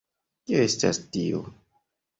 Kio 0.47 0.63
estas 0.69 1.03
tio?? 1.19 1.47